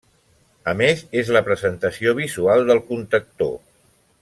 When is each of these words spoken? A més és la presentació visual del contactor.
A 0.71 0.73
més 0.79 1.03
és 1.21 1.29
la 1.35 1.43
presentació 1.49 2.15
visual 2.21 2.67
del 2.71 2.83
contactor. 2.91 3.55